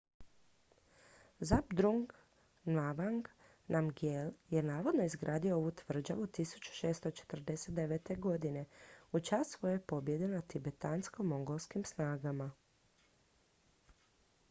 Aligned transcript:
zhabdrung 1.47 1.99
ngawang 2.75 3.19
namgyel 3.75 4.31
je 4.53 4.63
navodno 4.69 5.05
izgradio 5.09 5.57
ovu 5.59 5.73
tvrđavu 5.81 6.25
1649. 6.37 8.11
godine 8.27 8.65
u 9.11 9.21
čast 9.29 9.53
svoje 9.57 9.83
pobjede 9.93 10.31
nad 10.33 10.47
tibetansko-mongolskim 10.55 11.85
snagama 11.93 12.49